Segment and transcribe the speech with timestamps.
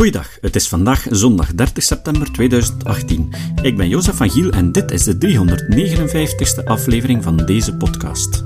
[0.00, 3.34] Goeiedag, het is vandaag zondag 30 september 2018.
[3.62, 8.44] Ik ben Jozef van Giel en dit is de 359ste aflevering van deze podcast.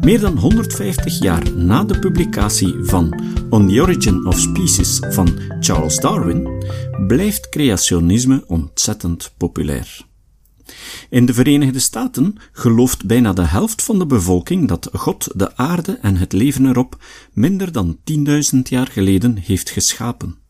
[0.00, 5.96] Meer dan 150 jaar na de publicatie van On the Origin of Species van Charles
[5.96, 6.64] Darwin
[7.06, 10.06] blijft creationisme ontzettend populair.
[11.10, 15.98] In de Verenigde Staten gelooft bijna de helft van de bevolking dat God de aarde
[16.02, 17.98] en het leven erop minder dan
[18.54, 20.42] 10.000 jaar geleden heeft geschapen.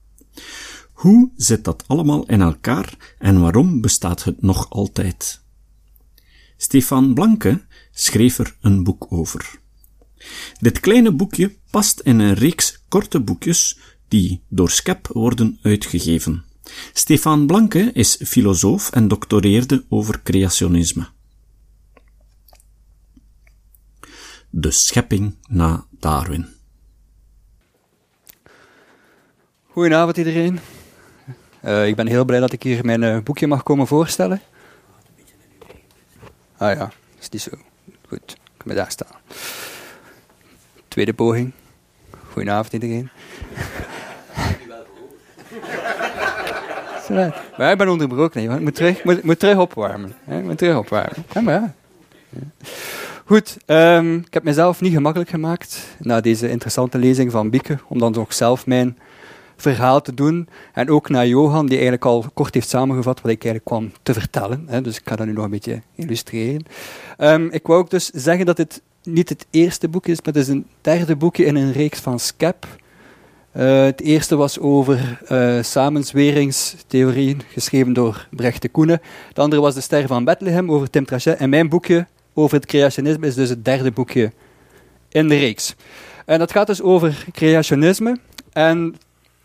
[0.93, 5.43] Hoe zit dat allemaal in elkaar en waarom bestaat het nog altijd?
[6.57, 7.63] Stefan Blanke
[7.93, 9.61] schreef er een boek over.
[10.61, 16.45] Dit kleine boekje past in een reeks korte boekjes die door Skep worden uitgegeven.
[16.93, 21.07] Stefan Blanke is filosoof en doctoreerde over creationisme.
[24.51, 26.54] De schepping na Darwin.
[29.75, 30.61] Goedenavond iedereen.
[31.65, 34.41] Uh, ik ben heel blij dat ik hier mijn uh, boekje mag komen voorstellen.
[36.57, 36.91] Ah ja,
[37.21, 37.51] is niet zo.
[38.09, 39.17] Goed, ik kan me daar staan.
[40.89, 41.53] Tweede poging.
[42.33, 43.11] Goedenavond iedereen.
[47.59, 48.53] maar ik ben onderbroken.
[48.53, 50.15] Ik moet terug, moet, moet terug opwarmen.
[50.29, 51.25] Ik moet terug opwarmen.
[51.33, 51.75] Ja, maar.
[53.25, 57.99] Goed, um, ik heb mezelf niet gemakkelijk gemaakt na deze interessante lezing van Bieke, om
[57.99, 58.99] dan ook zelf mijn
[59.57, 60.49] verhaal te doen.
[60.73, 64.13] En ook naar Johan, die eigenlijk al kort heeft samengevat wat ik eigenlijk kwam te
[64.13, 64.65] vertellen.
[64.67, 64.81] Hè.
[64.81, 66.63] Dus ik ga dat nu nog een beetje illustreren.
[67.19, 70.43] Um, ik wou ook dus zeggen dat het niet het eerste boek is, maar het
[70.43, 72.67] is een derde boekje in een reeks van Skep.
[73.57, 79.01] Uh, het eerste was over uh, samenzweringstheorieën, geschreven door Brecht de Koenen.
[79.29, 81.39] Het andere was De Ster van Bethlehem, over Tim Trachet.
[81.39, 84.33] En mijn boekje over het creationisme is dus het derde boekje
[85.09, 85.75] in de reeks.
[86.27, 88.19] En dat gaat dus over creationisme.
[88.53, 88.95] En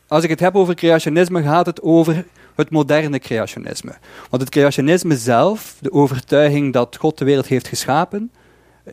[0.10, 3.94] als ik het heb over creationisme, gaat het over het moderne creationisme.
[4.30, 8.32] Want het creationisme zelf, de overtuiging dat God de wereld heeft geschapen,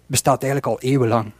[0.06, 1.32] bestaat eigenlijk al eeuwenlang.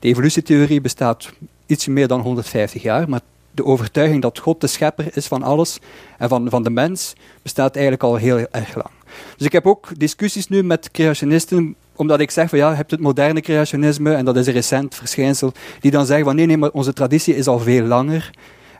[0.00, 1.32] De evolutietheorie bestaat
[1.66, 3.20] iets meer dan 150 jaar, maar
[3.50, 5.78] de overtuiging dat God de schepper is van alles
[6.18, 8.90] en van, van de mens bestaat eigenlijk al heel erg lang.
[9.36, 12.90] Dus ik heb ook discussies nu met creationisten, omdat ik zeg van ja, je hebt
[12.90, 16.56] het moderne creationisme en dat is een recent verschijnsel, die dan zeggen van nee, nee,
[16.56, 18.30] maar onze traditie is al veel langer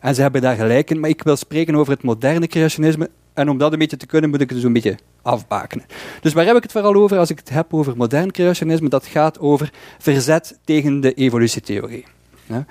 [0.00, 3.10] en ze hebben daar gelijk in, maar ik wil spreken over het moderne creationisme.
[3.34, 5.86] En om dat een beetje te kunnen, moet ik het dus een beetje afbakenen.
[6.20, 8.88] Dus waar heb ik het vooral over als ik het heb over modern creationisme?
[8.88, 12.04] Dat gaat over verzet tegen de evolutietheorie.
[12.46, 12.64] Ja.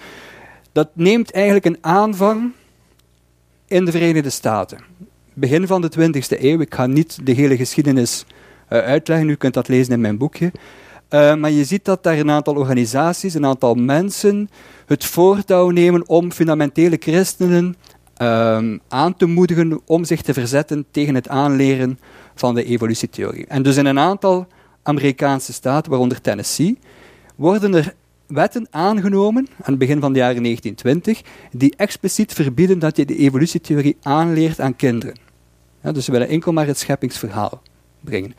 [0.72, 2.52] Dat neemt eigenlijk een aanvang
[3.68, 4.80] in de Verenigde Staten.
[5.34, 6.60] Begin van de 20e eeuw.
[6.60, 8.26] Ik ga niet de hele geschiedenis
[8.70, 10.52] uh, uitleggen, u kunt dat lezen in mijn boekje.
[11.10, 14.50] Uh, maar je ziet dat daar een aantal organisaties, een aantal mensen
[14.86, 17.76] het voortouw nemen om fundamentele christenen
[18.22, 22.00] uh, aan te moedigen om zich te verzetten tegen het aanleren
[22.36, 23.46] van de evolutietheorie.
[23.48, 24.48] En dus in een aantal
[24.84, 26.80] Amerikaanse staten, waaronder Tennessee,
[27.36, 27.94] worden er
[28.28, 31.22] wetten aangenomen aan het begin van de jaren 1920
[31.52, 35.16] die expliciet verbieden dat je de evolutietheorie aanleert aan kinderen.
[35.82, 37.62] Dus ze willen enkel maar het scheppingsverhaal
[38.00, 38.34] brengen.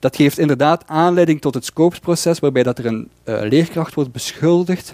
[0.00, 4.92] Dat geeft inderdaad aanleiding tot het Scopes-proces, waarbij dat er een uh, leerkracht wordt beschuldigd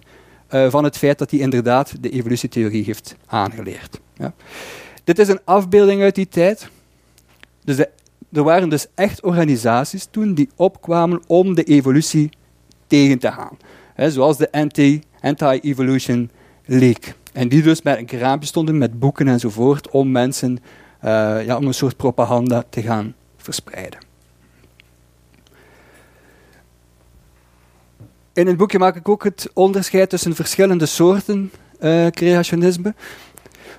[0.50, 4.00] uh, van het feit dat hij inderdaad de evolutietheorie heeft aangeleerd.
[4.16, 4.34] Ja.
[5.04, 6.68] Dit is een afbeelding uit die tijd.
[7.64, 7.78] Dus
[8.32, 12.30] er waren dus echt organisaties toen die opkwamen om de evolutie
[12.86, 13.56] tegen te gaan.
[14.10, 14.52] Zoals de
[15.20, 16.30] Anti-Evolution
[16.64, 17.14] League.
[17.32, 20.58] En die dus met een kraampje stonden met boeken enzovoort om mensen
[21.04, 24.05] uh, ja, om een soort propaganda te gaan verspreiden.
[28.36, 32.94] In het boekje maak ik ook het onderscheid tussen verschillende soorten uh, creationisme.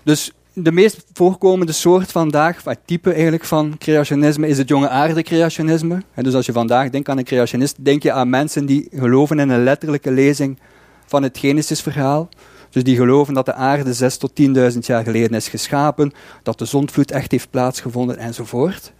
[0.04, 5.24] Dus de meest voorkomende soort vandaag, het type eigenlijk van creationisme, is het jonge aarde
[5.24, 6.02] creationisme.
[6.14, 9.40] En dus als je vandaag denkt aan een creationist, denk je aan mensen die geloven
[9.40, 10.60] in een letterlijke lezing
[11.06, 12.30] van het Genesis-verhaal.
[12.70, 14.32] Dus die geloven dat de aarde 6 tot
[14.74, 18.94] 10.000 jaar geleden is geschapen, dat de zondvloed echt heeft plaatsgevonden enzovoort.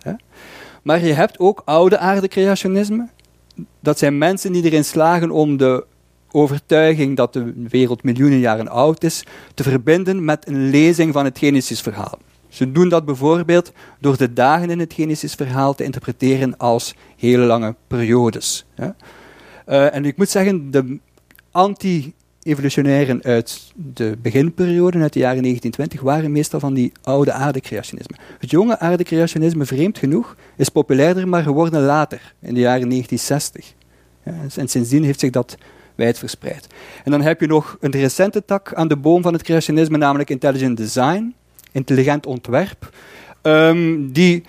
[0.84, 3.08] Maar je hebt ook oude aarde creationisme
[3.80, 5.86] dat zijn mensen die erin slagen om de
[6.32, 9.24] overtuiging dat de wereld miljoenen jaren oud is,
[9.54, 12.20] te verbinden met een lezing van het Genesis-verhaal.
[12.48, 17.76] Ze doen dat bijvoorbeeld door de dagen in het Genesis-verhaal te interpreteren als hele lange
[17.88, 18.66] periodes.
[18.78, 21.00] Uh, en ik moet zeggen, de
[21.52, 22.14] anti
[22.48, 28.18] evolutionairen uit de beginperiode, uit de jaren 1920, waren meestal van die oude aardecreationisme.
[28.40, 33.74] Het jonge aardecreationisme, vreemd genoeg, is populairder maar geworden later, in de jaren 1960.
[34.26, 35.58] Ja, en sindsdien heeft zich dat
[35.96, 36.68] wijd verspreid.
[37.04, 40.30] En dan heb je nog een recente tak aan de boom van het creationisme, namelijk
[40.30, 41.36] intelligent design.
[41.72, 42.90] intelligent ontwerp,
[43.42, 44.44] um, die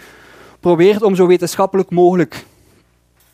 [0.61, 2.45] probeert om zo wetenschappelijk mogelijk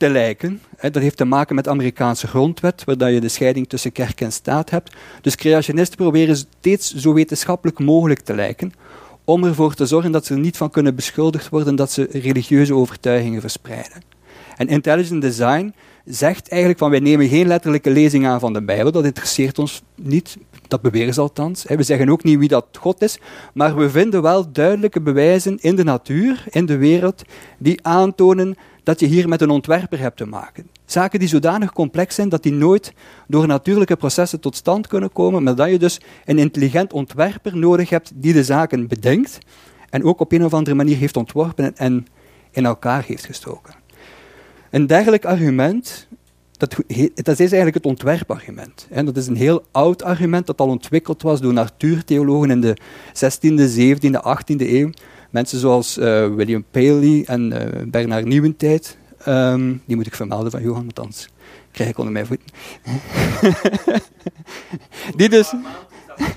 [0.04, 0.60] te lijken.
[0.80, 4.32] Dat heeft te maken met de Amerikaanse grondwet, waar je de scheiding tussen kerk en
[4.32, 4.94] staat hebt.
[5.20, 8.72] Dus creationisten proberen steeds zo wetenschappelijk mogelijk te lijken,
[9.24, 12.74] om ervoor te zorgen dat ze er niet van kunnen beschuldigd worden dat ze religieuze
[12.74, 14.02] overtuigingen verspreiden.
[14.56, 15.74] En intelligent design
[16.04, 19.82] zegt eigenlijk van wij nemen geen letterlijke lezing aan van de Bijbel, dat interesseert ons
[19.94, 20.36] niet,
[20.68, 21.64] dat beweren ze althans.
[21.68, 23.18] We zeggen ook niet wie dat God is,
[23.54, 27.22] maar we vinden wel duidelijke bewijzen in de natuur, in de wereld,
[27.58, 30.68] die aantonen dat je hier met een ontwerper hebt te maken.
[30.84, 32.92] Zaken die zodanig complex zijn dat die nooit
[33.26, 37.90] door natuurlijke processen tot stand kunnen komen, maar dat je dus een intelligent ontwerper nodig
[37.90, 39.38] hebt die de zaken bedenkt
[39.90, 42.06] en ook op een of andere manier heeft ontworpen en
[42.50, 43.74] in elkaar heeft gestoken.
[44.70, 46.08] Een dergelijk argument,
[46.56, 46.76] dat,
[47.14, 48.88] dat is eigenlijk het ontwerpargument.
[49.04, 52.76] dat is een heel oud argument dat al ontwikkeld was door natuurtheologen in de
[53.12, 54.90] 16e, 17e, 18e eeuw.
[55.34, 58.96] Mensen zoals uh, William Paley en uh, Bernard Nieuwentijd.
[59.28, 61.28] Um, die moet ik vermelden van Johan, want anders
[61.72, 62.46] krijg ik onder mijn voeten.
[65.16, 65.52] die dus...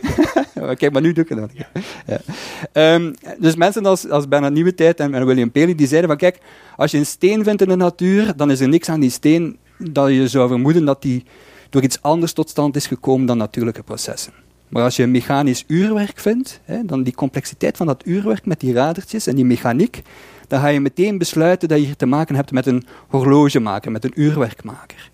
[0.78, 1.50] Kijk, maar nu doe ik het dan.
[1.54, 2.94] Ja.
[2.96, 6.40] Um, dus mensen als, als Bernard Nieuwentijd en, en William Paley, die zeiden van kijk,
[6.76, 9.58] als je een steen vindt in de natuur, dan is er niks aan die steen
[9.78, 11.24] dat je zou vermoeden dat die
[11.70, 14.34] door iets anders tot stand is gekomen dan natuurlijke processen.
[14.68, 18.60] Maar als je een mechanisch uurwerk vindt, hè, dan die complexiteit van dat uurwerk met
[18.60, 20.02] die radertjes en die mechaniek,
[20.48, 24.14] dan ga je meteen besluiten dat je te maken hebt met een horlogemaker, met een
[24.16, 25.10] uurwerkmaker.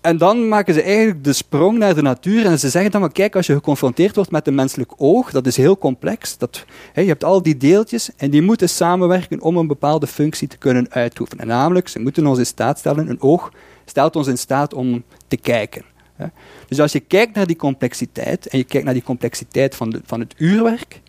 [0.00, 3.12] En dan maken ze eigenlijk de sprong naar de natuur en ze zeggen dan, maar
[3.12, 7.00] kijk, als je geconfronteerd wordt met een menselijk oog, dat is heel complex, dat, hè,
[7.00, 10.86] je hebt al die deeltjes en die moeten samenwerken om een bepaalde functie te kunnen
[10.90, 11.46] uitoefenen.
[11.46, 13.52] namelijk, ze moeten ons in staat stellen, een oog
[13.84, 15.84] stelt ons in staat om te kijken.
[16.72, 20.20] Dus als je kijkt naar die complexiteit, en je kijkt naar die complexiteit van, van
[20.20, 21.00] het uurwerk,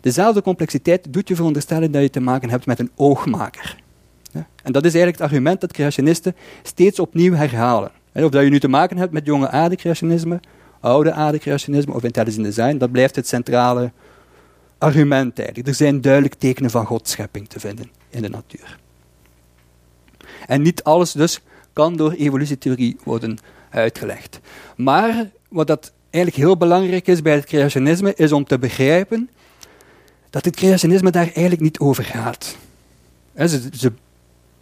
[0.00, 3.76] dezelfde complexiteit doet je veronderstellen dat je te maken hebt met een oogmaker.
[4.32, 7.90] En dat is eigenlijk het argument dat creationisten steeds opnieuw herhalen.
[8.12, 10.40] Of dat je nu te maken hebt met jonge aarde-creationisme,
[10.80, 13.92] oude aarde-creationisme of intelligent design, dat blijft het centrale
[14.78, 15.68] argument eigenlijk.
[15.68, 18.78] Er zijn duidelijk tekenen van Godschepping te vinden in de natuur.
[20.46, 21.40] En niet alles dus
[21.72, 23.38] kan door evolutietheorie worden
[23.70, 24.40] uitgelegd.
[24.76, 29.30] Maar wat dat eigenlijk heel belangrijk is bij het creationisme, is om te begrijpen
[30.30, 32.56] dat het creationisme daar eigenlijk niet over gaat.
[33.36, 33.92] Ze, ze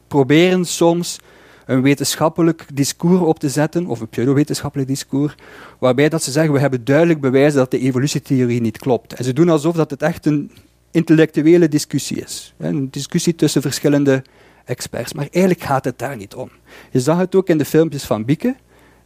[0.08, 1.18] proberen soms
[1.66, 5.34] een wetenschappelijk discours op te zetten, of een pseudowetenschappelijk discours,
[5.78, 9.12] waarbij dat ze zeggen, we hebben duidelijk bewijs dat de evolutietheorie niet klopt.
[9.12, 10.50] En ze doen alsof dat het echt een
[10.90, 12.54] intellectuele discussie is.
[12.58, 14.22] Een discussie tussen verschillende
[14.64, 15.12] experts.
[15.12, 16.50] Maar eigenlijk gaat het daar niet om.
[16.90, 18.56] Je zag het ook in de filmpjes van Bieke,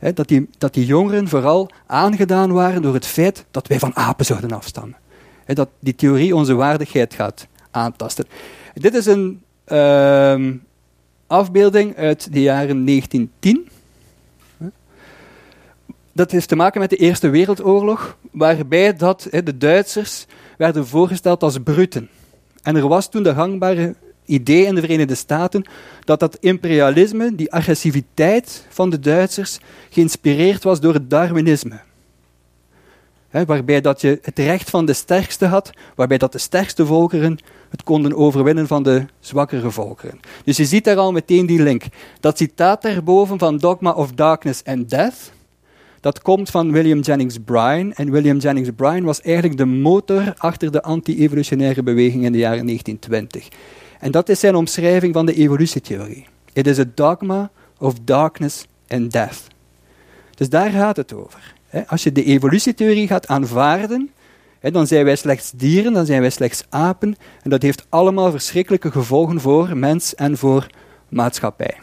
[0.01, 4.25] dat, die, dat die jongeren vooral aangedaan waren door het feit dat wij van apen
[4.25, 4.97] zouden afstammen.
[5.47, 8.27] Dat die theorie onze waardigheid gaat aantasten.
[8.75, 10.47] Dit is een uh,
[11.27, 13.69] afbeelding uit de jaren 1910.
[16.13, 20.27] Dat heeft te maken met de Eerste Wereldoorlog, waarbij dat, de Duitsers
[20.59, 22.09] werden voorgesteld als bruten.
[22.63, 23.95] En er was toen de gangbare
[24.31, 25.65] idee in de Verenigde Staten
[26.05, 29.59] dat dat imperialisme, die agressiviteit van de Duitsers,
[29.91, 31.81] geïnspireerd was door het Darwinisme.
[33.31, 37.39] waarbij dat je het recht van de sterkste had, waarbij dat de sterkste volkeren
[37.71, 40.21] het konden overwinnen van de zwakkere volkeren.
[40.45, 41.85] Dus je ziet daar al meteen die link.
[42.21, 45.33] Dat citaat daarboven van Dogma of Darkness and Death,
[46.01, 47.93] dat komt van William Jennings Bryan.
[47.93, 52.67] En William Jennings Bryan was eigenlijk de motor achter de anti-evolutionaire beweging in de jaren
[52.67, 53.49] 1920.
[54.01, 56.27] En dat is zijn omschrijving van de evolutietheorie.
[56.53, 59.47] It is a dogma of darkness and death.
[60.35, 61.55] Dus daar gaat het over.
[61.87, 64.11] Als je de evolutietheorie gaat aanvaarden,
[64.61, 67.17] dan zijn wij slechts dieren, dan zijn wij slechts apen.
[67.43, 70.67] En dat heeft allemaal verschrikkelijke gevolgen voor mens en voor
[71.09, 71.79] maatschappij.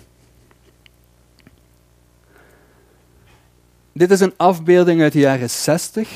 [3.92, 6.10] Dit is een afbeelding uit de jaren 60,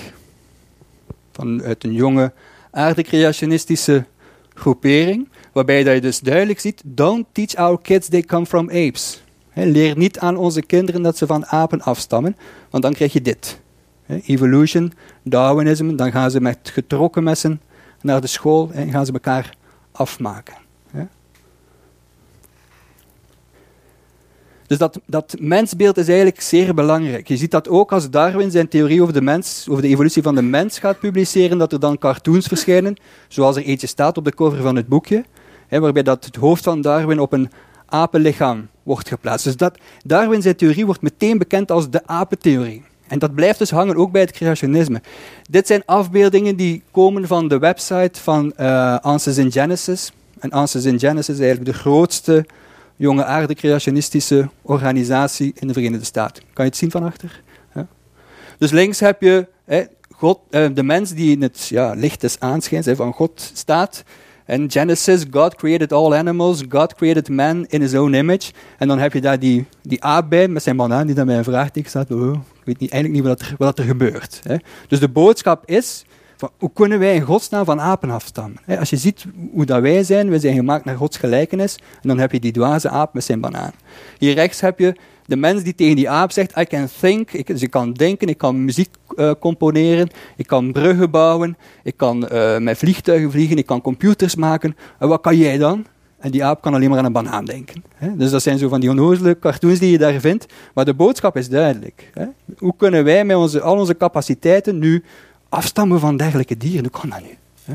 [1.31, 2.31] van, uit een jonge
[2.72, 4.05] aardecreationistische
[4.53, 9.24] groepering, waarbij dat je dus duidelijk ziet, don't teach our kids they come from apes.
[9.53, 12.38] leer niet aan onze kinderen dat ze van apen afstammen,
[12.70, 13.60] want dan krijg je dit
[14.25, 14.93] evolution,
[15.24, 17.62] Darwinisme, dan gaan ze met getrokken messen
[18.01, 19.55] naar de school en gaan ze elkaar
[19.91, 20.55] afmaken.
[24.72, 27.27] Dus dat, dat mensbeeld is eigenlijk zeer belangrijk.
[27.27, 30.36] Je ziet dat ook als Darwin zijn theorie over de mens, over de evolutie van
[30.36, 32.96] de mens gaat publiceren, dat er dan cartoons verschijnen,
[33.27, 35.25] zoals er eentje staat op de cover van het boekje,
[35.80, 37.50] waarbij dat het hoofd van Darwin op een
[37.86, 39.46] apenlichaam wordt geplaatst.
[39.46, 42.84] Dus dat, Darwin zijn theorie wordt meteen bekend als de apentheorie.
[43.08, 45.01] En dat blijft dus hangen ook bij het creationisme.
[45.50, 50.12] Dit zijn afbeeldingen die komen van de website van uh, Answers in Genesis.
[50.40, 52.46] En Answers in Genesis is eigenlijk de grootste
[52.96, 56.44] jonge aarde creationistische organisatie in de Verenigde Staten.
[56.54, 57.42] Kan je het zien van achter?
[58.62, 62.40] Dus links heb je hè, God, uh, de mens die in het ja, licht des
[62.40, 64.04] aanschijns van God staat.
[64.45, 68.51] En Genesis, God created all animals, God created man in his own image.
[68.77, 71.38] En dan heb je daar die, die aap bij met zijn banaan die dan bij
[71.38, 72.12] een vraagteken staat.
[72.12, 74.39] Oh, ik weet niet, eigenlijk niet wat er, wat er gebeurt.
[74.43, 74.55] Hè.
[74.88, 76.05] Dus de boodschap is,
[76.38, 78.62] van, hoe kunnen wij in godsnaam van apen afstammen?
[78.65, 78.79] Hè?
[78.79, 81.75] Als je ziet hoe dat wij zijn, we zijn gemaakt naar Gods gelijkenis.
[81.75, 83.71] En dan heb je die dwaze aap met zijn banaan.
[84.17, 84.95] Hier rechts heb je
[85.25, 88.38] de mens die tegen die aap zegt, I can think, ik, dus kan denken, ik
[88.38, 93.66] kan muziek uh, componeren, ik kan bruggen bouwen, ik kan uh, met vliegtuigen vliegen, ik
[93.66, 94.75] kan computers maken.
[95.00, 95.86] En wat kan jij dan?
[96.20, 97.84] En die aap kan alleen maar aan een banaan denken.
[97.96, 98.16] Hè?
[98.16, 100.46] Dus dat zijn zo van die onnozele cartoons die je daar vindt.
[100.74, 102.10] Maar de boodschap is duidelijk.
[102.13, 102.25] Hè?
[102.58, 105.04] Hoe kunnen wij met onze, al onze capaciteiten nu
[105.50, 106.82] afstammen van dergelijke dieren?
[106.92, 107.38] Hoe kan dat nu?
[107.63, 107.74] Hè?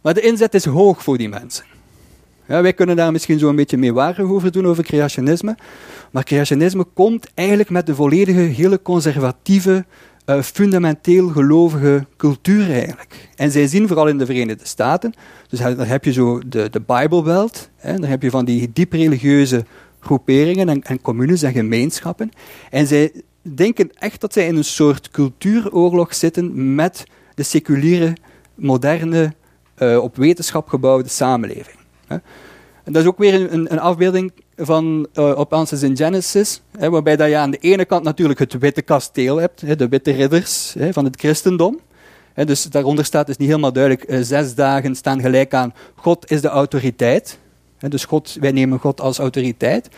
[0.00, 1.64] Maar de inzet is hoog voor die mensen.
[2.60, 5.56] Wij kunnen daar misschien zo een beetje mee waardig over doen, over creationisme.
[6.10, 9.84] Maar creationisme komt eigenlijk met de volledige, hele conservatieve,
[10.26, 13.28] uh, fundamenteel gelovige cultuur eigenlijk.
[13.36, 15.12] En zij zien vooral in de Verenigde Staten,
[15.48, 17.50] dus daar heb je zo de, de Bible
[17.82, 19.64] daar heb je van die diep religieuze
[20.00, 22.30] groeperingen en, en communes en gemeenschappen.
[22.70, 27.04] En zij denken echt dat zij in een soort cultuuroorlog zitten met
[27.34, 28.16] de seculiere,
[28.54, 29.34] moderne,
[29.78, 31.81] uh, op wetenschap gebouwde samenleving.
[32.84, 36.90] En dat is ook weer een, een afbeelding van, uh, op Answers in Genesis, hè,
[36.90, 40.10] waarbij dat je aan de ene kant natuurlijk het witte kasteel hebt, hè, de witte
[40.10, 41.80] ridders hè, van het christendom.
[42.34, 46.40] Dus daaronder staat dus niet helemaal duidelijk, uh, zes dagen staan gelijk aan God is
[46.40, 47.38] de autoriteit.
[47.78, 49.88] dus God, wij nemen God als autoriteit.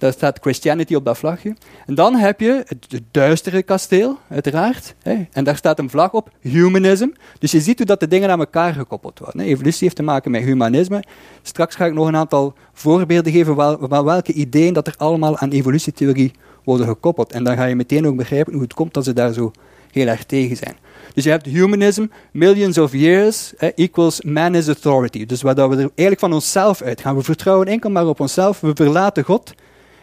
[0.00, 1.56] Daar staat Christianity op dat vlagje.
[1.86, 4.94] En dan heb je het, duistere kasteel, uiteraard.
[5.32, 7.08] En daar staat een vlag op, humanism.
[7.38, 9.40] Dus je ziet hoe dat de dingen aan elkaar gekoppeld worden.
[9.40, 11.02] Evolutie heeft te maken met humanisme.
[11.42, 15.50] Straks ga ik nog een aantal voorbeelden geven van welke ideeën dat er allemaal aan
[15.50, 16.32] evolutietheorie
[16.64, 17.32] worden gekoppeld.
[17.32, 19.52] En dan ga je meteen ook begrijpen hoe het komt dat ze daar zo
[19.90, 20.76] heel erg tegen zijn.
[21.14, 25.26] Dus je hebt humanism, millions of years equals man is authority.
[25.26, 27.16] Dus waar we er eigenlijk van onszelf uitgaan.
[27.16, 29.52] We vertrouwen enkel maar op onszelf, we verlaten God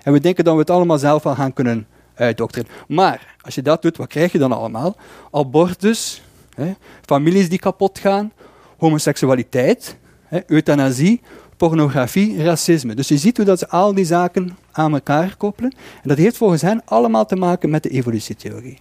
[0.07, 2.69] en we denken dat we het allemaal zelf al gaan kunnen uitdokteren.
[2.87, 4.95] Maar als je dat doet, wat krijg je dan allemaal?
[5.31, 6.21] Abortus,
[6.55, 6.73] hè,
[7.05, 8.31] families die kapot gaan,
[8.77, 11.21] homoseksualiteit, hè, euthanasie,
[11.57, 12.95] pornografie, racisme.
[12.95, 15.71] Dus je ziet hoe dat ze al die zaken aan elkaar koppelen.
[16.01, 18.79] En dat heeft volgens hen allemaal te maken met de evolutietheorie.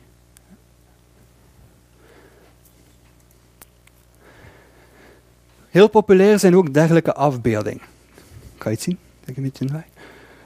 [5.68, 7.82] Heel populair zijn ook dergelijke afbeeldingen.
[8.58, 8.98] Kan je het zien?
[9.24, 9.64] Kijk een beetje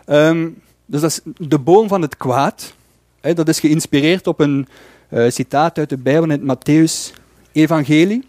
[0.06, 2.74] in dus dat is de boom van het kwaad.
[3.20, 4.68] Dat is geïnspireerd op een
[5.10, 8.24] uh, citaat uit de Bijbel in het Matthäus-evangelie.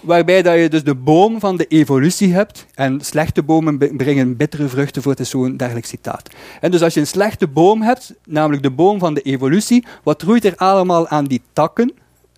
[0.00, 2.66] Waarbij dat je dus de boom van de evolutie hebt.
[2.74, 5.14] En slechte bomen brengen bittere vruchten voor.
[5.18, 6.30] Is zo'n dergelijk citaat.
[6.60, 10.22] En dus als je een slechte boom hebt, namelijk de boom van de evolutie, wat
[10.22, 11.92] groeit er allemaal aan die takken,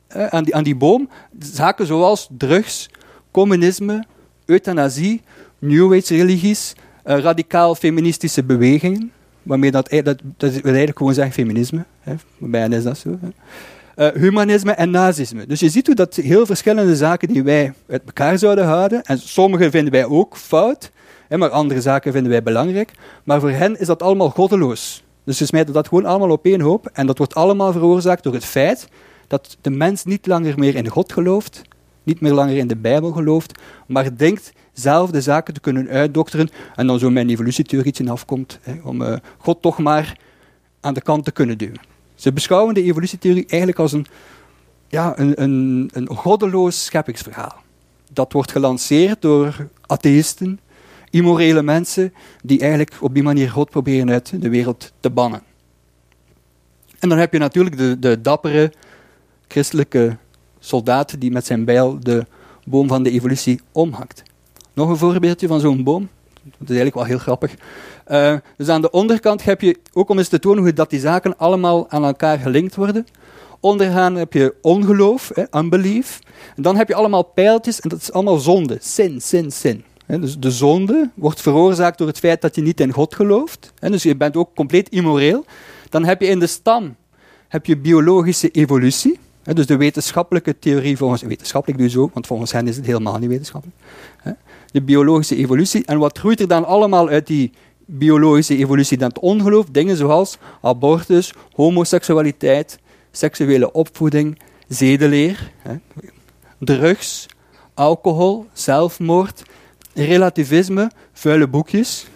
[0.08, 1.08] aan, die, aan die boom?
[1.38, 2.90] Zaken zoals drugs,
[3.30, 4.04] communisme,
[4.44, 5.22] euthanasie,
[5.58, 6.74] New Age religies,
[7.04, 9.10] uh, radicaal feministische bewegingen
[9.46, 10.04] waarmee dat, dat,
[10.36, 11.84] dat wil eigenlijk gewoon zeggen feminisme.
[12.00, 12.14] Hè.
[12.38, 13.18] Bij is dat zo.
[13.96, 15.46] Uh, humanisme en nazisme.
[15.46, 19.18] Dus je ziet hoe dat heel verschillende zaken die wij uit elkaar zouden houden, en
[19.18, 20.90] sommige vinden wij ook fout,
[21.28, 22.90] hè, maar andere zaken vinden wij belangrijk,
[23.24, 25.04] maar voor hen is dat allemaal goddeloos.
[25.24, 28.34] Dus ze smijten dat gewoon allemaal op één hoop, en dat wordt allemaal veroorzaakt door
[28.34, 28.88] het feit
[29.26, 31.62] dat de mens niet langer meer in God gelooft,
[32.02, 36.48] niet meer langer in de Bijbel gelooft, maar denkt zelf de zaken te kunnen uitdokteren
[36.74, 40.18] en dan zo mijn evolutietheorie afkomt, hè, om uh, God toch maar
[40.80, 41.80] aan de kant te kunnen duwen.
[42.14, 44.06] Ze beschouwen de evolutietheorie eigenlijk als een,
[44.88, 47.54] ja, een, een, een goddeloos scheppingsverhaal.
[48.12, 50.60] Dat wordt gelanceerd door atheïsten,
[51.10, 55.42] immorele mensen, die eigenlijk op die manier God proberen uit de wereld te bannen.
[56.98, 58.72] En dan heb je natuurlijk de, de dappere
[59.48, 60.16] christelijke
[60.58, 62.26] soldaat die met zijn bijl de
[62.64, 64.22] boom van de evolutie omhakt.
[64.76, 66.08] Nog een voorbeeldje van zo'n boom.
[66.42, 67.54] Dat is eigenlijk wel heel grappig.
[68.08, 71.00] Uh, dus aan de onderkant heb je, ook om eens te tonen hoe dat die
[71.00, 73.06] zaken allemaal aan elkaar gelinkt worden.
[73.60, 76.18] Onderaan heb je ongeloof, hè, unbelief.
[76.56, 78.78] En dan heb je allemaal pijltjes en dat is allemaal zonde.
[78.80, 79.84] Sin, sin, sin.
[80.06, 83.72] dus de zonde wordt veroorzaakt door het feit dat je niet in God gelooft.
[83.80, 85.44] dus je bent ook compleet immoreel.
[85.88, 86.96] Dan heb je in de stam
[87.48, 89.18] heb je biologische evolutie.
[89.54, 91.22] Dus de wetenschappelijke theorie volgens...
[91.22, 93.76] Wetenschappelijk dus ook, want volgens hen is het helemaal niet wetenschappelijk
[94.76, 95.84] de biologische evolutie.
[95.84, 97.52] En wat groeit er dan allemaal uit die
[97.84, 99.66] biologische evolutie dan het ongeloof.
[99.70, 102.78] Dingen zoals abortus, homoseksualiteit,
[103.10, 104.38] seksuele opvoeding,
[104.68, 105.52] zedeleer,
[106.58, 107.26] drugs,
[107.74, 109.42] alcohol, zelfmoord,
[109.94, 112.06] relativisme, vuile boekjes,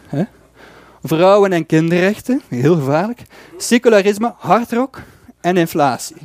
[1.02, 3.22] vrouwen- en kinderrechten, heel gevaarlijk,
[3.56, 5.02] secularisme, hardrock
[5.40, 6.16] en inflatie.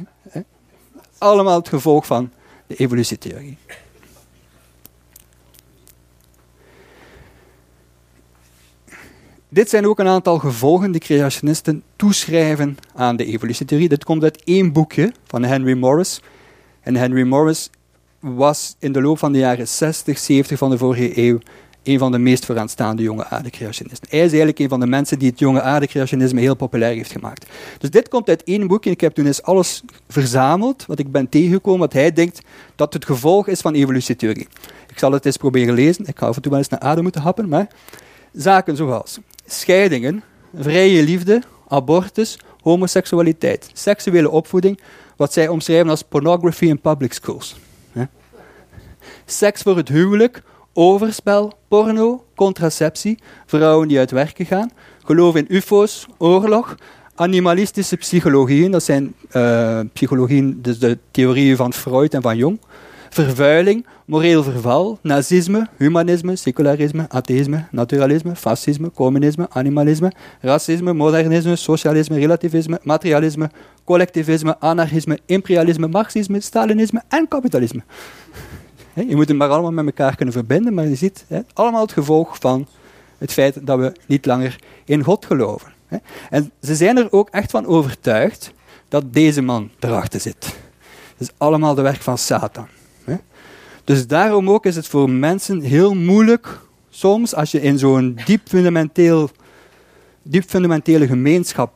[1.18, 2.32] Allemaal het gevolg van
[2.68, 3.58] de evolutietheorie.
[9.50, 13.90] Dit zijn ook een aantal gevolgen die creationisten toeschrijven aan de evolutietheorie.
[13.90, 16.22] Dit komt uit één boekje van Henry Morris.
[16.82, 17.70] En Henry Morris
[18.20, 21.40] was in de loop van de jaren 60, 70 van de vorige eeuw
[21.88, 24.10] een van de meest vooraanstaande jonge aardecreationisten.
[24.10, 27.46] Hij is eigenlijk een van de mensen die het jonge aardecreationisme heel populair heeft gemaakt.
[27.78, 28.90] Dus dit komt uit één boekje.
[28.90, 32.42] Ik heb toen eens alles verzameld wat ik ben tegengekomen, wat hij denkt
[32.76, 34.48] dat het gevolg is van evolutietheorie.
[34.88, 36.06] Ik zal het eens proberen lezen.
[36.06, 37.68] Ik ga af en toe wel eens naar adem moeten happen, maar
[38.34, 40.24] zaken zoals scheidingen,
[40.60, 44.80] vrije liefde, abortus, homoseksualiteit, seksuele opvoeding,
[45.16, 47.56] wat zij omschrijven als pornography in public schools.
[49.26, 50.44] Seks voor het huwelijk,
[50.76, 54.72] overspel, porno, contraceptie, vrouwen die uit werken gaan,
[55.04, 56.76] geloof in ufo's, oorlog,
[57.16, 62.60] animalistische psychologieën, dat zijn uh, psychologieën, dus de theorieën van Freud en van Jung,
[63.10, 72.80] vervuiling, moreel verval, nazisme, humanisme, secularisme, atheïsme, naturalisme, fascisme, communisme, animalisme, racisme, modernisme, socialisme, relativisme,
[72.84, 73.50] materialisme,
[73.84, 77.84] collectivisme, anarchisme, imperialisme, marxisme, stalinisme en kapitalisme.
[78.96, 82.38] Je moet het maar allemaal met elkaar kunnen verbinden, maar je ziet, allemaal het gevolg
[82.40, 82.68] van
[83.18, 85.74] het feit dat we niet langer in God geloven.
[86.30, 88.52] En ze zijn er ook echt van overtuigd
[88.88, 90.46] dat deze man erachter zit.
[91.18, 92.68] Het is allemaal de werk van Satan.
[93.86, 96.60] Dus daarom ook is het voor mensen heel moeilijk,
[96.90, 99.30] soms als je in zo'n diep, fundamenteel,
[100.24, 101.74] diep fundamentele gemeenschap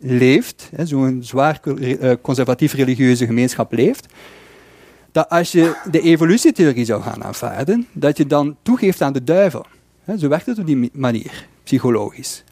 [0.00, 4.06] leeft, zo'n zwaar eh, conservatief religieuze gemeenschap leeft,
[5.12, 9.66] dat als je de evolutietheorie zou gaan aanvaarden, dat je dan toegeeft aan de duivel.
[10.18, 12.44] Zo werkt het op die manier, psychologisch.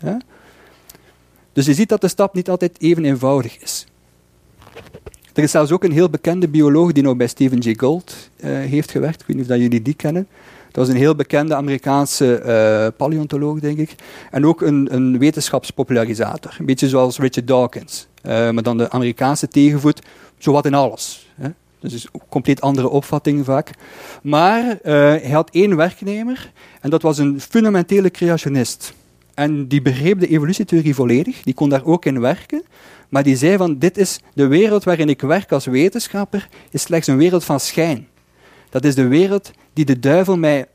[1.52, 3.86] Dus je ziet dat de stap niet altijd even eenvoudig is.
[5.32, 8.50] Er is zelfs ook een heel bekende bioloog die nog bij Stephen Jay Gould uh,
[8.50, 9.20] heeft gewerkt.
[9.20, 10.28] Ik weet niet of dat jullie die kennen.
[10.70, 13.94] Dat was een heel bekende Amerikaanse uh, paleontoloog, denk ik.
[14.30, 16.56] En ook een, een, wetenschapspopularisator.
[16.58, 18.06] Een beetje zoals Richard Dawkins.
[18.22, 20.02] Uh, maar dan de Amerikaanse tegenvoet,
[20.38, 21.29] zowat in alles.
[21.80, 23.70] Dus is een compleet andere opvatting vaak.
[24.22, 28.92] Maar hij had één werknemer en dat was een fundamentele creationist.
[29.34, 32.62] En die begreep de evolutietheorie volledig, die kon daar ook in werken.
[33.08, 37.06] Maar die zei van, dit is de wereld waarin ik werk als wetenschapper, is slechts
[37.06, 38.08] een wereld van schijn.
[38.70, 40.66] Dat is de wereld die de duivel mij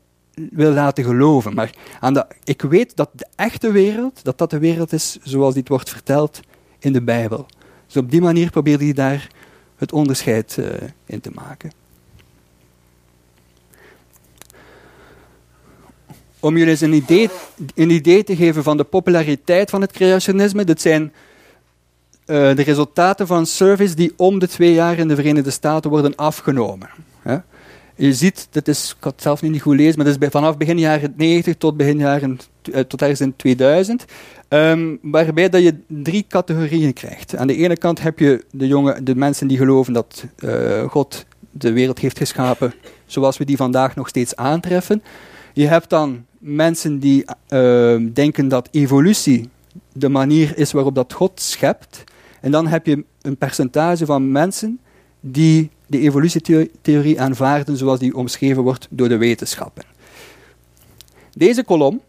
[0.50, 1.54] wil laten geloven.
[1.54, 5.68] Maar aan ik weet dat de echte wereld, dat dat de wereld is zoals dit
[5.68, 6.40] wordt verteld
[6.78, 7.46] in de Bijbel.
[7.86, 9.28] Dus op die manier probeerde hij daar
[9.76, 10.66] het onderscheid uh,
[11.06, 11.72] in te maken.
[16.40, 17.30] Om jullie eens een idee,
[17.74, 21.16] een idee te geven van de populariteit van het creationisme, dit zijn uh,
[22.26, 26.88] de resultaten van surveys die om de twee jaar in de Verenigde Staten worden afgenomen.
[27.22, 27.38] Hè.
[27.96, 30.56] Je ziet, dat is, ik had het zelf niet goed lezen, maar dat is vanaf
[30.56, 32.38] begin jaren 90 tot begin jaren,
[32.86, 34.02] tot ergens in 2000.
[34.02, 34.08] Um,
[34.48, 37.36] ehm, waarbij dat je drie categorieën krijgt.
[37.36, 41.26] Aan de ene kant heb je de, jongen, de mensen die geloven dat uh, God
[41.50, 42.74] de wereld heeft geschapen
[43.06, 45.02] zoals we die vandaag nog steeds aantreffen.
[45.52, 49.48] Je hebt dan mensen die ehm, denken dat evolutie
[49.92, 52.04] de manier is waarop dat God schept.
[52.40, 54.80] En dan heb je een percentage van mensen
[55.20, 59.84] die de evolutietheorie aanvaarden zoals die omschreven wordt door de wetenschappen.
[61.32, 62.00] Deze kolom,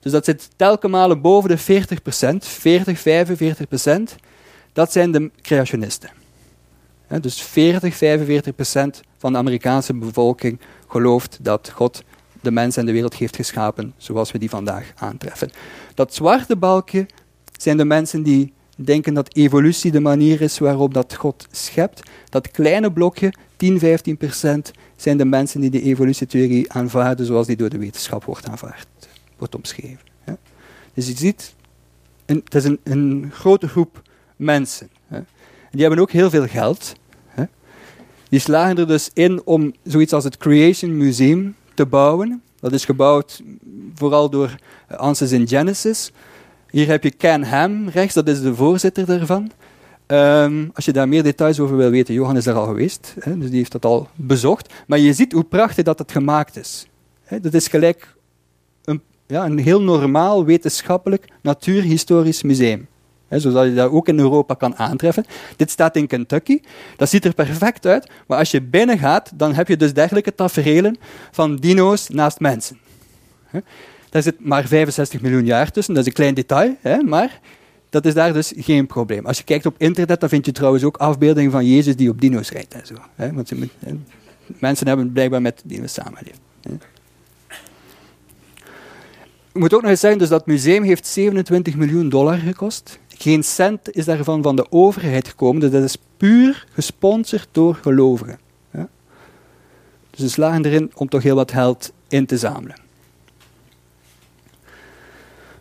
[0.00, 4.14] dus dat zit telkens malen boven de 40%, 40, 45%,
[4.72, 6.10] dat zijn de creationisten.
[7.20, 7.98] dus 40, 45%
[9.18, 12.02] van de Amerikaanse bevolking gelooft dat God
[12.40, 15.50] de mens en de wereld heeft geschapen zoals we die vandaag aantreffen.
[15.94, 17.06] Dat zwarte balkje
[17.52, 22.10] zijn de mensen die denken dat evolutie de manier is waarop dat God schept.
[22.28, 27.56] Dat kleine blokje, 10, 15 procent, zijn de mensen die de evolutietheorie aanvaarden zoals die
[27.56, 28.86] door de wetenschap wordt aanvaard,
[29.38, 30.06] wordt omschreven.
[30.94, 31.54] Dus je ziet,
[32.26, 34.02] het is een, een, grote groep
[34.36, 34.88] mensen.
[35.70, 36.94] Die hebben ook heel veel geld.
[38.28, 42.42] Die slagen er dus in om zoiets als het Creation Museum te bouwen.
[42.60, 43.42] Dat is gebouwd
[43.94, 44.54] vooral door
[44.88, 46.12] Ansys in Genesis.
[46.70, 49.50] Hier heb je Ken Ham rechts, dat is de voorzitter daarvan.
[50.06, 53.38] Um, als je daar meer details over wil weten, Johan is daar al geweest, hè,
[53.38, 54.72] dus die heeft dat al bezocht.
[54.86, 56.86] Maar je ziet hoe prachtig dat het gemaakt is.
[57.24, 58.16] Hè, dat is gelijk
[59.28, 62.86] ja, een heel normaal wetenschappelijk natuurhistorisch museum.
[63.30, 65.24] Zodat je dat ook in Europa kan aantreffen.
[65.56, 66.60] Dit staat in Kentucky.
[66.96, 68.10] Dat ziet er perfect uit.
[68.26, 70.96] Maar als je binnen gaat, dan heb je dus dergelijke taferelen
[71.30, 72.78] van dino's naast mensen.
[74.10, 75.94] Daar zit maar 65 miljoen jaar tussen.
[75.94, 77.40] Dat is een klein detail, maar
[77.90, 79.26] dat is daar dus geen probleem.
[79.26, 82.20] Als je kijkt op internet, dan vind je trouwens ook afbeeldingen van Jezus die op
[82.20, 82.74] dino's rijdt.
[82.74, 83.52] En zo, want
[84.58, 86.40] mensen hebben blijkbaar met dino's samenleefd.
[89.52, 92.98] Ik moet ook nog eens zeggen, dus dat museum heeft 27 miljoen dollar gekost.
[93.08, 95.60] Geen cent is daarvan van de overheid gekomen.
[95.60, 98.38] Dus dat is puur gesponsord door gelovigen.
[98.72, 98.88] Ja?
[100.10, 102.76] Dus ze slagen erin om toch heel wat geld in te zamelen.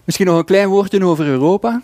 [0.04, 1.82] Misschien nog een klein woordje over Europa.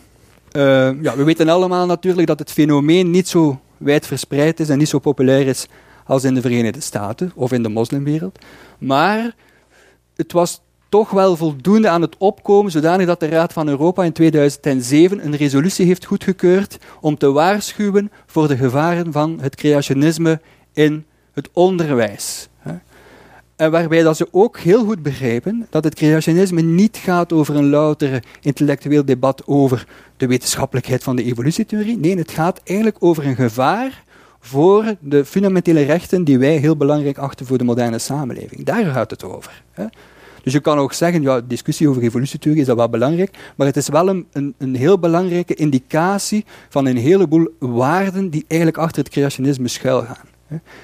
[0.52, 4.78] Uh, ja, we weten allemaal natuurlijk dat het fenomeen niet zo wijd verspreid is en
[4.78, 5.68] niet zo populair is
[6.06, 8.40] als in de Verenigde Staten of in de moslimwereld.
[8.78, 9.36] Maar
[10.16, 10.62] het was
[10.94, 15.36] toch wel voldoende aan het opkomen, zodanig dat de Raad van Europa in 2007 een
[15.36, 20.42] resolutie heeft goedgekeurd om te waarschuwen voor de gevaren van het creationisme
[20.74, 22.48] in het onderwijs.
[23.56, 27.70] En waarbij dat ze ook heel goed begrijpen dat het creationisme niet gaat over een
[27.70, 31.98] louter intellectueel debat over de wetenschappelijkheid van de evolutietheorie.
[31.98, 34.04] Nee, het gaat eigenlijk over een gevaar
[34.40, 38.66] voor de fundamentele rechten die wij heel belangrijk achten voor de moderne samenleving.
[38.66, 39.64] Daar gaat het over.
[40.44, 43.78] Dus je kan ook zeggen, ja, discussie over evolutietheorie is dat wel belangrijk, maar het
[43.78, 49.04] is wel een, een, een, heel belangrijke indicatie van een heleboel waarden die eigenlijk achter
[49.04, 50.28] het creationisme schuilgaan.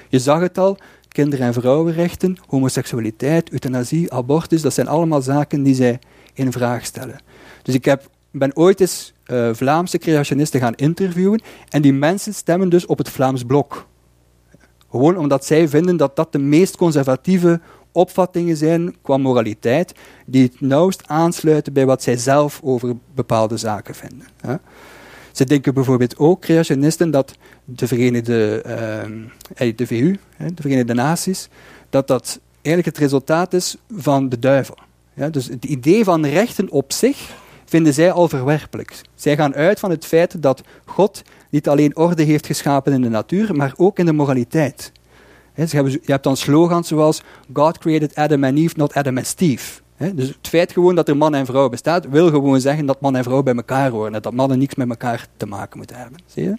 [0.08, 0.76] Je zag het al,
[1.08, 5.98] kinder- en vrouwenrechten, homoseksualiteit, euthanasie, abortus, dat zijn allemaal zaken die zij
[6.34, 7.20] in vraag stellen.
[7.62, 12.68] Dus ik heb, ben ooit eens uh, Vlaamse creationisten gaan interviewen en die mensen stemmen
[12.68, 13.86] dus op het Vlaams blok.
[14.90, 17.60] Gewoon omdat zij vinden dat dat de meest conservatieve
[17.92, 19.92] opvattingen zijn qua moraliteit,
[20.26, 24.26] die het nauwst aansluiten bij wat zij zelf over bepaalde zaken vinden.
[25.32, 28.62] Ze denken bijvoorbeeld ook, creationisten, dat de Verenigde,
[29.56, 31.48] uh, de VU, de Verenigde Naties,
[31.90, 34.76] dat dat eigenlijk het resultaat is van de duivel.
[35.14, 39.00] Ja, dus het idee van rechten op zich vinden zij al verwerpelijk.
[39.14, 43.08] Zij gaan uit van het feit dat God niet alleen orde heeft geschapen in de
[43.08, 44.92] natuur, maar ook in de moraliteit.
[45.68, 49.80] Je hebt dan slogans zoals God created Adam and Eve, not Adam and Steve.
[50.14, 53.16] Dus het feit gewoon dat er man en vrouw bestaat, wil gewoon zeggen dat man
[53.16, 54.14] en vrouw bij elkaar horen.
[54.14, 56.20] En dat mannen niks met elkaar te maken moeten hebben.
[56.26, 56.56] Zie je?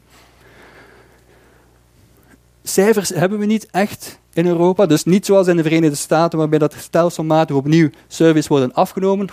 [2.63, 4.85] Cijfers hebben we niet echt in Europa.
[4.85, 9.27] Dus niet zoals in de Verenigde Staten, waarbij dat stelselmatig opnieuw service worden afgenomen.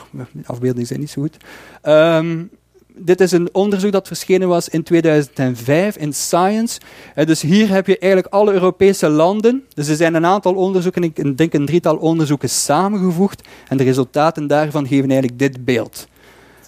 [0.47, 1.37] Afbeeldingen zijn niet zo goed.
[1.83, 2.51] Um,
[2.99, 6.81] dit is een onderzoek dat verschenen was in 2005 in Science.
[7.17, 9.65] Uh, dus hier heb je eigenlijk alle Europese landen.
[9.75, 13.49] Dus er zijn een aantal onderzoeken, ik denk een drietal onderzoeken samengevoegd.
[13.69, 16.09] En de resultaten daarvan geven eigenlijk dit beeld.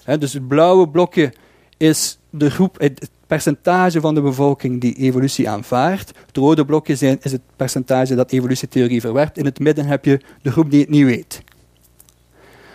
[0.07, 1.33] Uh, dus het blauwe blokje
[1.77, 6.12] is de groep, het percentage van de bevolking die evolutie aanvaardt.
[6.27, 9.38] Het rode blokje is het percentage dat evolutietheorie verwerpt.
[9.38, 11.43] In het midden heb je de groep die het niet weet.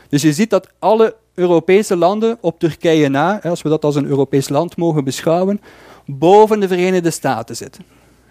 [0.10, 4.06] Dus je ziet dat alle Europese landen op Turkije na, als we dat als een
[4.06, 5.62] Europees land mogen beschouwen,
[6.06, 7.84] boven de Verenigde Staten zitten.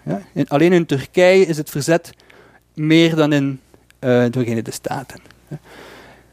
[0.03, 2.13] Ja, alleen in Turkije is het verzet
[2.73, 3.59] meer dan in
[3.99, 5.19] uh, de Verenigde Staten.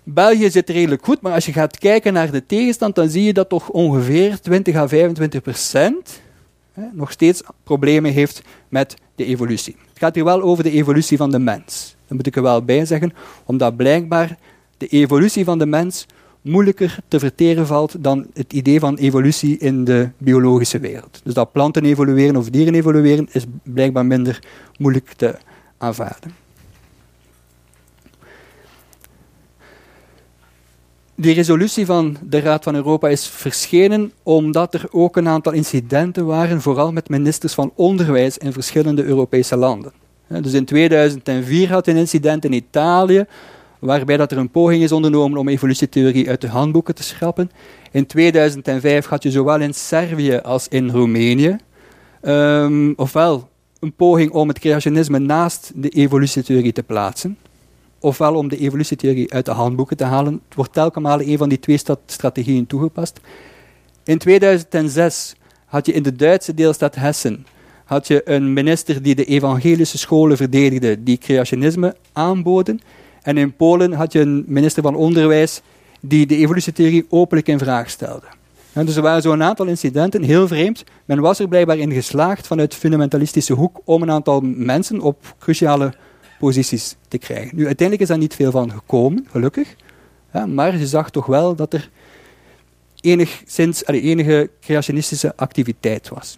[0.02, 3.32] België zit redelijk goed, maar als je gaat kijken naar de tegenstand, dan zie je
[3.32, 6.20] dat toch ongeveer 20 à 25 procent
[6.92, 9.76] nog steeds problemen heeft met de evolutie.
[9.88, 11.96] Het gaat hier wel over de evolutie van de mens.
[12.06, 13.12] Dat moet ik er wel bij zeggen,
[13.44, 14.36] omdat blijkbaar
[14.76, 16.06] de evolutie van de mens
[16.42, 21.20] moeilijker te verteren valt dan het idee van evolutie in de biologische wereld.
[21.24, 24.38] Dus dat planten evolueren of dieren evolueren is blijkbaar minder
[24.78, 25.34] moeilijk te
[25.78, 26.40] aanvaarden.
[31.14, 36.26] Die resolutie van de Raad van Europa is verschenen omdat er ook een aantal incidenten
[36.26, 39.92] waren, vooral met ministers van onderwijs in verschillende Europese landen.
[40.28, 43.26] Dus in 2004 had een incident in Italië
[43.82, 47.50] waarbij dat er een poging is ondernomen om evolutietheorie uit de handboeken te schrappen.
[47.90, 51.56] In 2005 had je zowel in Servië als in Roemenië,
[52.22, 53.48] um, ofwel
[53.80, 57.38] een poging om het creationisme naast de evolutietheorie te plaatsen,
[58.00, 60.40] ofwel om de evolutietheorie uit de handboeken te halen.
[60.46, 63.20] Het wordt telkens een van die twee strategieën toegepast.
[64.04, 65.34] In 2006
[65.66, 67.46] had je in de Duitse deelstaat Hessen
[67.84, 72.80] had je een minister die de evangelische scholen verdedigde, die creationisme aanboden.
[73.22, 75.60] En in Polen had je een minister van Onderwijs
[76.00, 78.26] die de evolutietheorie openlijk in vraag stelde.
[78.72, 80.84] Dus er waren zo'n aantal incidenten, heel vreemd.
[81.04, 85.94] Men was er blijkbaar in geslaagd vanuit fundamentalistische hoek om een aantal mensen op cruciale
[86.38, 87.56] posities te krijgen.
[87.56, 89.76] Nu, uiteindelijk is daar niet veel van gekomen, gelukkig.
[90.46, 91.90] maar je zag toch wel dat er
[93.00, 96.36] enigszins, allee, enige creationistische activiteit was.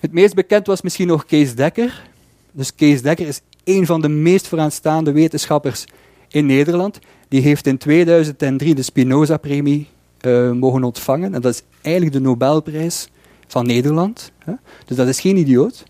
[0.00, 2.08] Het meest bekend was misschien nog Kees Dekker.
[2.52, 5.84] Dus Kees Dekker is een van de meest vooraanstaande wetenschappers
[6.28, 6.98] in Nederland.
[7.28, 9.86] Die heeft in 2003 de Spinoza-premie
[10.26, 11.34] uh, mogen ontvangen.
[11.34, 13.08] En dat is eigenlijk de Nobelprijs
[13.46, 14.32] van Nederland.
[14.38, 14.52] Hè.
[14.86, 15.84] Dus dat is geen idioot.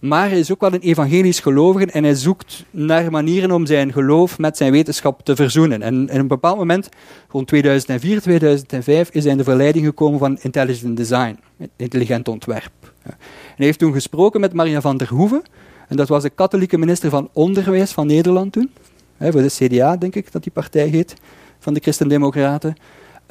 [0.00, 3.92] Maar hij is ook wel een evangelisch gelovige en hij zoekt naar manieren om zijn
[3.92, 5.82] geloof met zijn wetenschap te verzoenen.
[5.82, 6.88] En in een bepaald moment,
[7.28, 11.38] rond 2004, 2005, is hij in de verleiding gekomen van intelligent design,
[11.76, 12.72] intelligent ontwerp.
[13.02, 13.14] En
[13.56, 15.42] hij heeft toen gesproken met Maria van der Hoeven,
[15.88, 18.70] en dat was de katholieke minister van Onderwijs van Nederland toen,
[19.18, 21.14] voor de CDA denk ik dat die partij heet,
[21.58, 22.76] van de Christendemocraten.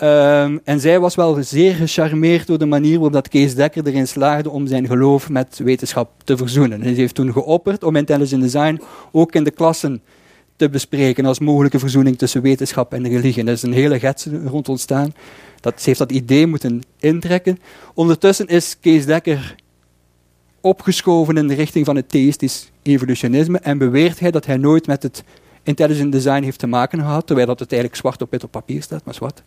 [0.03, 4.07] Um, en zij was wel zeer gecharmeerd door de manier waarop dat Kees Dekker erin
[4.07, 6.81] slaagde om zijn geloof met wetenschap te verzoenen.
[6.81, 10.01] En ze heeft toen geopperd om intelligent design ook in de klassen
[10.55, 13.43] te bespreken als mogelijke verzoening tussen wetenschap en religie.
[13.43, 15.13] Er is een hele getse rond ontstaan.
[15.59, 17.59] Dat, ze heeft dat idee moeten intrekken.
[17.93, 19.55] Ondertussen is Kees Dekker
[20.65, 25.03] opgeschoven in de richting van het theïstisch evolutionisme en beweert hij dat hij nooit met
[25.03, 25.23] het
[25.63, 28.81] intelligent design heeft te maken gehad, terwijl dat het eigenlijk zwart op wit op papier
[28.81, 29.41] staat, maar zwart.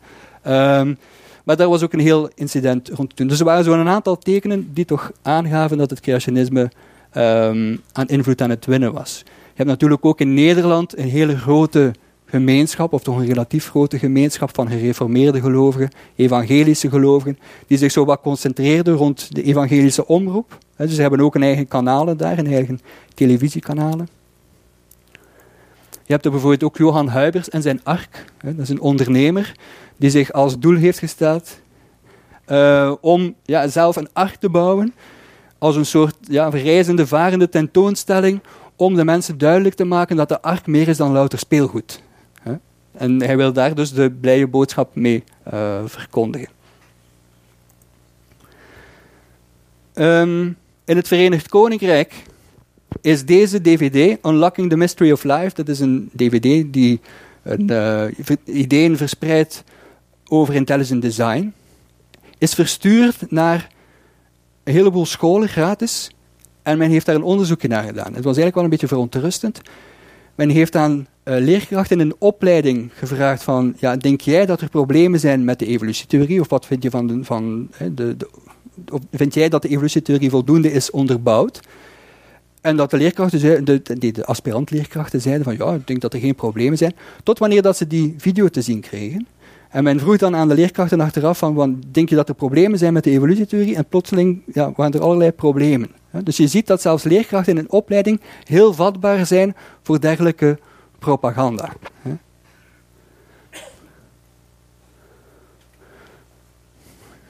[0.47, 0.99] Um,
[1.45, 3.27] maar daar was ook een heel incident rond toen.
[3.27, 6.71] Dus er waren zo'n aantal tekenen die toch aangaven dat het creationisme
[7.17, 9.23] um, aan invloed aan het winnen was.
[9.25, 11.93] Je hebt natuurlijk ook in Nederland een hele grote
[12.31, 18.05] gemeenschap, of toch een relatief grote gemeenschap van gereformeerde gelovigen, evangelische gelovigen, die zich zo
[18.05, 20.59] wat concentreerden rond de evangelische omroep.
[20.77, 22.81] Dus ze hebben ook een eigen kanalen daar, een eigen
[23.15, 24.09] televisiekanalen.
[26.09, 28.25] Je hebt er bijvoorbeeld ook Johan Huibers en zijn ARK.
[28.43, 29.55] Dat is een ondernemer
[29.97, 31.61] die zich als doel heeft gesteld
[32.49, 34.95] uh, om ja, zelf een ARK te bouwen.
[35.59, 38.41] Als een soort ja, reizende, varende tentoonstelling.
[38.77, 42.03] Om de mensen duidelijk te maken dat de ARK meer is dan louter speelgoed.
[42.93, 46.49] En hij wil daar dus de blije boodschap mee uh, verkondigen.
[49.95, 52.15] Um, in het Verenigd Koninkrijk
[53.01, 57.01] is deze DVD, Unlocking the Mystery of Life, dat is een DVD die
[57.43, 58.05] een, uh,
[58.45, 59.65] ideeën verspreidt
[60.29, 61.53] over intelligent design,
[62.39, 63.69] is verstuurd naar
[64.65, 66.11] een heleboel scholen gratis.
[66.63, 68.15] En men heeft daar een onderzoekje naar gedaan.
[68.15, 69.61] Het was eigenlijk wel een beetje verontrustend.
[70.35, 75.21] Men heeft aan leerkrachten in een opleiding gevraagd van, ja, denk jij dat er problemen
[75.21, 76.41] zijn met de evolutietheorie?
[76.41, 78.29] Of wat vind je van, de, van de, de,
[79.13, 81.61] vind jij dat de evolutietheorie voldoende is onderbouwd?
[82.61, 86.15] En dat de leerkrachten, zeiden, de, de, de aspirant-leerkrachten zeiden van ja, ik denk dat
[86.15, 86.95] er geen problemen zijn.
[87.23, 89.27] Tot wanneer dat ze die video te zien kregen.
[89.69, 92.93] En men vroeg dan aan de leerkrachten achteraf van denk je dat er problemen zijn
[92.93, 93.77] met de evolutietheorie?
[93.77, 95.91] En plotseling ja, waren er allerlei problemen.
[96.23, 100.59] Dus je ziet dat zelfs leerkrachten in een opleiding heel vatbaar zijn voor dergelijke
[100.99, 101.73] propaganda.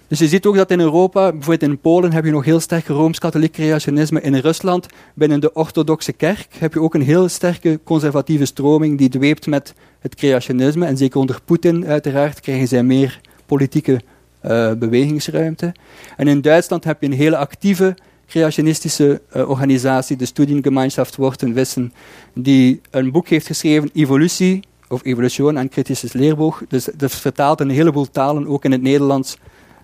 [0.08, 2.86] Dus je ziet ook dat in Europa, bijvoorbeeld in Polen, heb je nog heel sterk
[2.86, 4.20] rooms-katholiek creationisme.
[4.20, 9.08] In Rusland, binnen de orthodoxe kerk, heb je ook een heel sterke conservatieve stroming die
[9.08, 10.86] dweept met het creationisme.
[10.86, 14.00] En zeker onder Poetin, uiteraard, krijgen zij meer politieke
[14.42, 15.74] uh, bewegingsruimte.
[16.16, 17.96] En in Duitsland heb je een hele actieve
[18.28, 21.92] creationistische uh, organisatie, de Studiengemeinschaft Worten Wissen,
[22.34, 26.62] die een boek heeft geschreven, Evolutie, of Evolution en Kritisches Leerboog.
[26.68, 29.36] Dus dat vertaalt een heleboel talen, ook in het Nederlands,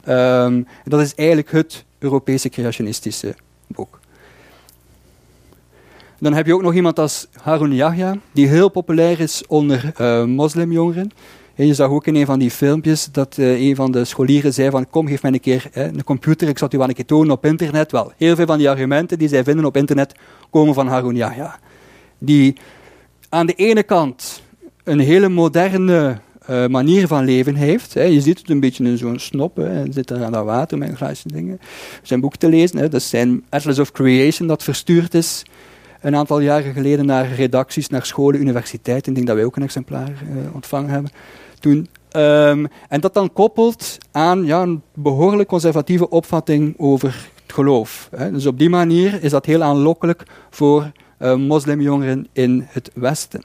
[0.08, 3.34] Um, dat is eigenlijk het Europese creationistische
[3.66, 4.00] boek.
[6.18, 10.24] Dan heb je ook nog iemand als Harun Yahya, die heel populair is onder uh,
[10.24, 11.10] moslimjongeren.
[11.56, 14.70] Je zag ook in een van die filmpjes dat uh, een van de scholieren zei
[14.70, 16.94] van kom, geef mij een keer hè, een computer, ik zal het u wel een
[16.94, 17.92] keer tonen op internet.
[17.92, 20.14] Wel, heel veel van die argumenten die zij vinden op internet
[20.50, 21.58] komen van Harun Yahya.
[22.18, 22.56] Die
[23.28, 24.42] aan de ene kant
[24.84, 26.18] een hele moderne
[26.50, 27.94] uh, manier van leven heeft.
[27.94, 28.02] Hè.
[28.02, 29.56] Je ziet het een beetje in zo'n snop.
[29.56, 29.68] Hè.
[29.68, 31.60] Hij zit daar aan dat water met een glaasje dingen.
[32.02, 32.78] Zijn boek te lezen.
[32.78, 32.88] Hè.
[32.88, 35.42] Dat is zijn Atlas of Creation dat verstuurd is
[36.04, 39.08] een aantal jaren geleden naar redacties, naar scholen, universiteiten.
[39.08, 41.10] Ik denk dat wij ook een exemplaar uh, ontvangen hebben
[41.60, 41.88] toen.
[42.16, 48.08] Um, en dat dan koppelt aan ja, een behoorlijk conservatieve opvatting over het geloof.
[48.16, 48.30] Hè.
[48.30, 53.42] Dus op die manier is dat heel aanlokkelijk voor uh, moslimjongeren in het Westen.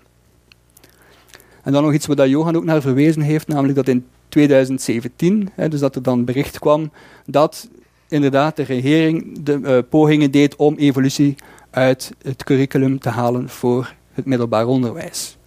[1.64, 5.70] En dan nog iets waar Johan ook naar verwezen heeft, namelijk dat in 2017, hè,
[5.70, 6.92] dus dat er dan bericht kwam
[7.26, 7.70] dat
[8.10, 11.36] inderdaad de regering de uh, pogingen deed om evolutie
[11.70, 15.38] uit het curriculum te halen voor het middelbaar onderwijs.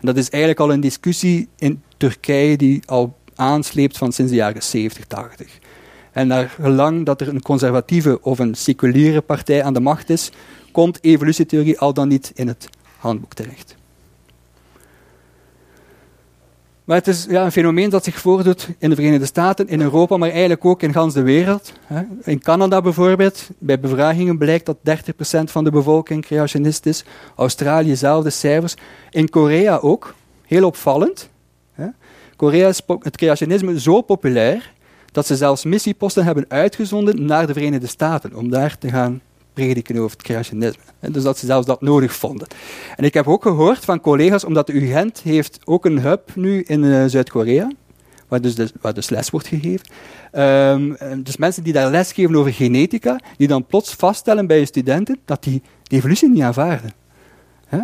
[0.00, 4.62] Dat is eigenlijk al een discussie in Turkije die al aansleept van sinds de jaren
[4.62, 5.58] 70, 80.
[6.12, 10.30] En naar gelang dat er een conservatieve of een seculiere partij aan de macht is,
[10.72, 13.76] komt evolutietheorie al dan niet in het handboek terecht.
[16.84, 20.16] Maar het is ja, een fenomeen dat zich voordoet in de Verenigde Staten, in Europa,
[20.16, 21.72] maar eigenlijk ook in gans de wereld.
[22.22, 27.04] In Canada bijvoorbeeld, bij bevragingen blijkt dat 30% van de bevolking creationist is.
[27.36, 28.74] Australië zelfde cijfers.
[29.10, 30.14] In Korea ook,
[30.46, 31.30] heel opvallend.
[32.36, 34.72] Korea is het creationisme zo populair
[35.12, 39.20] dat ze zelfs missieposten hebben uitgezonden naar de Verenigde Staten om daar te gaan
[39.54, 40.82] prediken over het creationisme.
[41.00, 42.46] Dus dat ze zelfs dat nodig vonden.
[42.96, 46.62] En ik heb ook gehoord van collega's, omdat de UGent heeft ook een hub nu
[46.62, 47.70] in uh, Zuid-Korea,
[48.28, 49.86] waar dus, waar dus les wordt gegeven.
[50.32, 54.66] Um, dus mensen die daar les geven over genetica, die dan plots vaststellen bij je
[54.66, 56.92] studenten dat die de evolutie niet aanvaarden.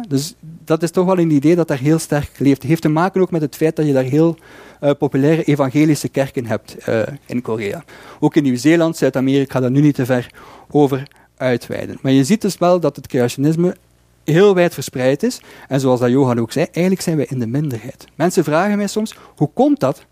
[0.08, 2.60] Dus dat is toch wel een idee dat daar heel sterk leeft.
[2.60, 4.36] Het heeft te maken ook met het feit dat je daar heel
[4.80, 6.76] uh, populaire evangelische kerken hebt
[7.26, 7.84] in Korea.
[8.20, 10.30] Ook in Nieuw-Zeeland, Zuid-Amerika, daar nu niet te ver
[10.70, 11.08] over
[12.00, 13.76] Maar je ziet dus wel dat het creationisme
[14.24, 15.40] heel wijd verspreid is.
[15.68, 18.06] En zoals dat Johan ook zei, eigenlijk zijn wij in de minderheid.
[18.14, 20.04] Mensen vragen mij soms, hoe komt dat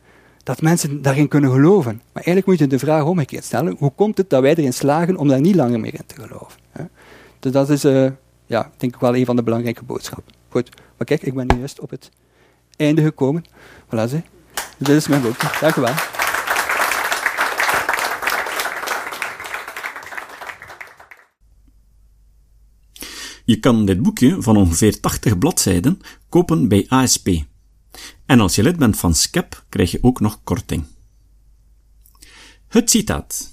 [0.43, 2.03] dat mensen daarin kunnen geloven?
[2.12, 5.17] Maar eigenlijk moet je de vraag omgekeerd stellen, hoe komt het dat wij erin slagen
[5.17, 6.59] om daar niet langer meer in te geloven?
[7.41, 8.11] Dus dat is, uh,
[8.47, 10.35] ja, denk ik wel een van de belangrijke boodschappen.
[10.49, 12.11] Goed, maar kijk, ik ben nu juist op het
[12.77, 13.45] einde gekomen.
[13.87, 14.23] Voilà, zie.
[14.79, 15.49] dit is mijn boekje.
[15.61, 16.17] Dank u wel.
[23.48, 27.28] Je kan dit boekje van ongeveer 80 bladzijden kopen bij ASP.
[28.26, 30.84] En als je lid bent van SCEP, krijg je ook nog korting.
[32.68, 33.50] Het citaat.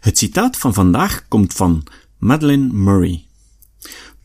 [0.00, 1.84] Het citaat van vandaag komt van
[2.18, 3.26] Madeleine Murray.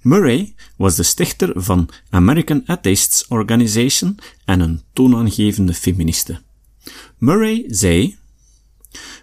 [0.01, 6.41] Murray was de stichter van American Atheists Organization en een toonaangevende feministe.
[7.17, 8.17] Murray zei: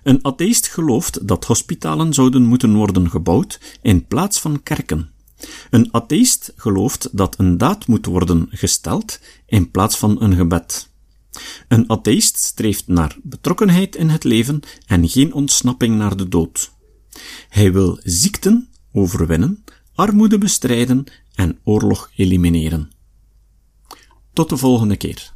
[0.02, 5.13] Een atheïst gelooft dat hospitalen zouden moeten worden gebouwd in plaats van kerken.
[5.70, 10.92] Een atheïst gelooft dat een daad moet worden gesteld in plaats van een gebed.
[11.68, 16.72] Een atheïst streeft naar betrokkenheid in het leven en geen ontsnapping naar de dood.
[17.48, 21.04] Hij wil ziekten overwinnen, armoede bestrijden
[21.34, 22.90] en oorlog elimineren.
[24.32, 25.32] Tot de volgende keer.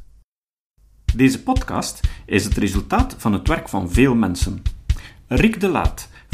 [1.15, 4.61] Deze podcast is het resultaat van het werk van veel mensen.
[5.27, 6.09] Rick de Laat